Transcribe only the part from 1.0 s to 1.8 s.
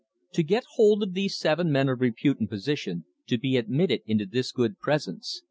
of these seven